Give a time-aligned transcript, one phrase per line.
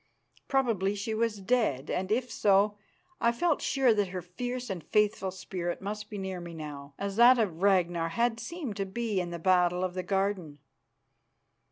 [0.47, 2.75] Probably she was dead, and, if so,
[3.19, 7.17] I felt sure that her fierce and faithful spirit must be near me now, as
[7.17, 10.57] that of Ragnar had seemed to be in the Battle of the Garden.